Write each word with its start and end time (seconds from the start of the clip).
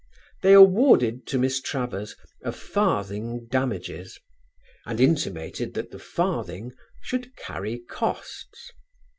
They 0.41 0.53
awarded 0.53 1.27
to 1.27 1.37
Miss 1.37 1.61
Travers 1.61 2.15
a 2.41 2.51
farthing 2.51 3.45
damages 3.51 4.19
and 4.83 4.99
intimated 4.99 5.75
that 5.75 5.91
the 5.91 5.99
farthing 5.99 6.73
should 7.03 7.35
carry 7.35 7.77
costs. 7.81 8.71